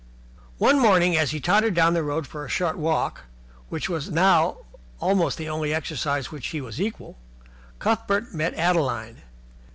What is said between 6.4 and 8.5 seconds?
he was equal, Cuthbert